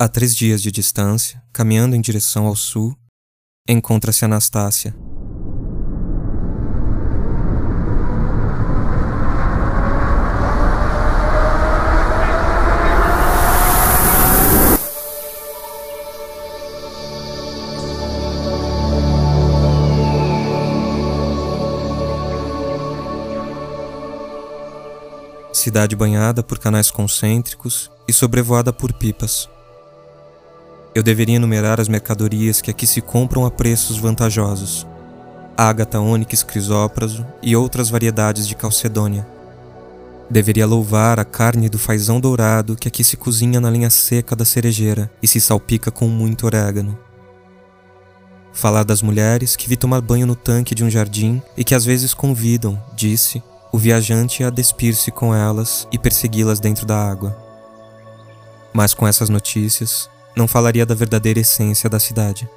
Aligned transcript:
A 0.00 0.06
três 0.06 0.32
dias 0.36 0.62
de 0.62 0.70
distância, 0.70 1.42
caminhando 1.52 1.96
em 1.96 2.00
direção 2.00 2.46
ao 2.46 2.54
sul, 2.54 2.96
encontra-se 3.68 4.24
Anastácia. 4.24 4.94
Cidade 25.52 25.96
banhada 25.96 26.44
por 26.44 26.60
canais 26.60 26.88
concêntricos 26.88 27.90
e 28.06 28.12
sobrevoada 28.12 28.72
por 28.72 28.92
pipas. 28.92 29.48
Eu 30.98 31.02
deveria 31.04 31.36
enumerar 31.36 31.80
as 31.80 31.86
mercadorias 31.86 32.60
que 32.60 32.72
aqui 32.72 32.84
se 32.84 33.00
compram 33.00 33.46
a 33.46 33.52
preços 33.52 33.98
vantajosos: 33.98 34.84
ágata, 35.56 36.00
ônix, 36.00 36.42
crisópraso 36.42 37.24
e 37.40 37.54
outras 37.54 37.88
variedades 37.88 38.48
de 38.48 38.56
calcedônia. 38.56 39.24
Deveria 40.28 40.66
louvar 40.66 41.20
a 41.20 41.24
carne 41.24 41.68
do 41.68 41.78
fazão 41.78 42.18
dourado 42.18 42.74
que 42.74 42.88
aqui 42.88 43.04
se 43.04 43.16
cozinha 43.16 43.60
na 43.60 43.70
linha 43.70 43.90
seca 43.90 44.34
da 44.34 44.44
cerejeira 44.44 45.08
e 45.22 45.28
se 45.28 45.40
salpica 45.40 45.92
com 45.92 46.08
muito 46.08 46.46
orégano. 46.46 46.98
Falar 48.52 48.82
das 48.82 49.00
mulheres 49.00 49.54
que 49.54 49.68
vi 49.68 49.76
tomar 49.76 50.00
banho 50.00 50.26
no 50.26 50.34
tanque 50.34 50.74
de 50.74 50.82
um 50.82 50.90
jardim 50.90 51.40
e 51.56 51.62
que 51.62 51.76
às 51.76 51.84
vezes 51.84 52.12
convidam, 52.12 52.76
disse, 52.96 53.40
o 53.70 53.78
viajante 53.78 54.42
a 54.42 54.50
despir-se 54.50 55.12
com 55.12 55.32
elas 55.32 55.86
e 55.92 55.96
persegui-las 55.96 56.58
dentro 56.58 56.84
da 56.84 57.08
água. 57.08 57.38
Mas 58.72 58.94
com 58.94 59.06
essas 59.06 59.28
notícias, 59.28 60.10
não 60.38 60.48
falaria 60.48 60.86
da 60.86 60.94
verdadeira 60.94 61.40
essência 61.40 61.90
da 61.90 61.98
cidade. 61.98 62.48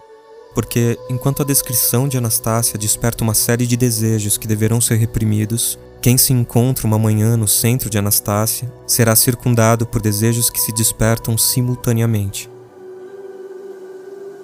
Porque, 0.54 0.98
enquanto 1.10 1.42
a 1.42 1.46
descrição 1.46 2.08
de 2.08 2.18
Anastácia 2.18 2.78
desperta 2.78 3.24
uma 3.24 3.34
série 3.34 3.66
de 3.66 3.76
desejos 3.76 4.38
que 4.38 4.48
deverão 4.48 4.80
ser 4.80 4.96
reprimidos, 4.96 5.80
quem 6.02 6.18
se 6.18 6.32
encontra 6.32 6.86
uma 6.86 7.00
manhã 7.00 7.36
no 7.36 7.48
centro 7.48 7.90
de 7.90 7.98
Anastácia 7.98 8.72
será 8.86 9.16
circundado 9.16 9.86
por 9.86 10.02
desejos 10.02 10.50
que 10.50 10.60
se 10.60 10.72
despertam 10.72 11.38
simultaneamente. 11.38 12.50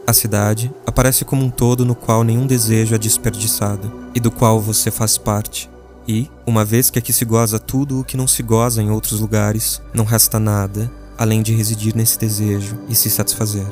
A 0.06 0.14
cidade 0.14 0.74
aparece 0.86 1.26
como 1.26 1.44
um 1.44 1.50
todo 1.50 1.86
no 1.86 1.94
qual 1.94 2.24
nenhum 2.24 2.48
desejo 2.48 2.96
é 2.96 2.98
desperdiçado 2.98 3.92
e 4.16 4.20
do 4.20 4.32
qual 4.32 4.62
você 4.62 4.90
faz 4.90 5.18
parte. 5.18 5.70
E, 6.08 6.32
uma 6.46 6.64
vez 6.64 6.90
que 6.90 6.98
aqui 6.98 7.12
se 7.12 7.26
goza 7.26 7.60
tudo 7.60 8.00
o 8.00 8.04
que 8.04 8.16
não 8.16 8.28
se 8.28 8.42
goza 8.42 8.82
em 8.82 8.90
outros 8.90 9.20
lugares, 9.20 9.82
não 9.94 10.06
resta 10.06 10.40
nada 10.40 10.90
além 11.18 11.42
de 11.42 11.54
residir 11.54 11.96
nesse 11.96 12.20
desejo 12.20 12.78
e 12.88 12.96
se 12.96 13.10
satisfazer. 13.10 13.66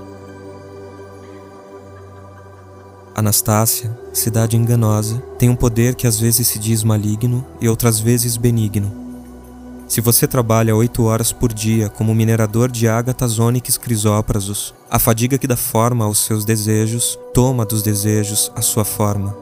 Anastácia, 3.13 3.97
cidade 4.11 4.57
enganosa, 4.57 5.23
tem 5.39 5.49
um 5.49 5.55
poder 5.55 5.95
que 5.95 6.05
às 6.05 6.19
vezes 6.19 6.47
se 6.47 6.59
diz 6.59 6.83
maligno 6.83 7.45
e 7.61 7.69
outras 7.69 7.99
vezes 7.99 8.35
benigno. 8.35 8.91
Se 9.87 10.02
você 10.02 10.27
trabalha 10.27 10.75
oito 10.75 11.03
horas 11.03 11.31
por 11.31 11.53
dia 11.53 11.87
como 11.87 12.13
minerador 12.13 12.69
de 12.69 12.87
ágatas, 12.87 13.37
ônix, 13.37 13.77
crisóprasos, 13.77 14.73
a 14.89 14.97
fadiga 14.97 15.37
que 15.37 15.47
dá 15.47 15.55
forma 15.55 16.03
aos 16.03 16.25
seus 16.25 16.43
desejos 16.43 17.17
toma 17.33 17.63
dos 17.63 17.83
desejos 17.83 18.52
a 18.55 18.61
sua 18.61 18.83
forma. 18.83 19.33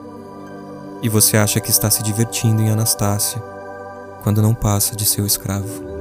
E 1.02 1.10
você 1.10 1.38
acha 1.38 1.60
que 1.60 1.72
está 1.72 1.90
se 1.90 2.04
divertindo 2.04 2.62
em 2.62 2.70
Anastácia, 2.70 3.42
quando 4.22 4.42
não 4.42 4.54
passa 4.54 4.96
de 4.96 5.06
seu 5.06 5.26
escravo. 5.26 5.93